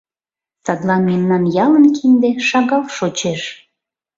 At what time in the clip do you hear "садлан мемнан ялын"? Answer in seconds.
0.63-1.85